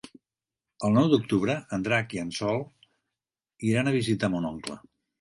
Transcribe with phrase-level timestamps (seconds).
[0.89, 2.59] El nou d'octubre en Drac i en Sol
[3.73, 4.85] iran a visitar mon oncle.